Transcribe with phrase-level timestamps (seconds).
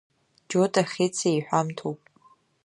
[0.49, 2.01] Џьота Хьециаиҳәамҭоуп.